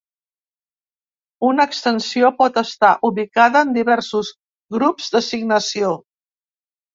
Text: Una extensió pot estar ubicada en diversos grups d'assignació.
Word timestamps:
Una 1.49 1.67
extensió 1.71 2.31
pot 2.39 2.57
estar 2.61 2.89
ubicada 3.11 3.61
en 3.67 3.75
diversos 3.77 4.33
grups 4.79 5.13
d'assignació. 5.17 5.93